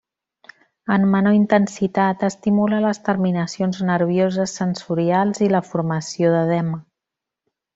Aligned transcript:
En 0.93 1.03
menor 1.15 1.35
intensitat 1.39 2.25
estimula 2.29 2.79
les 2.85 3.01
terminacions 3.09 3.83
nervioses 3.91 4.57
sensorials 4.63 5.45
i 5.49 5.55
la 5.57 5.63
formació 5.71 6.33
d'edema. 6.39 6.83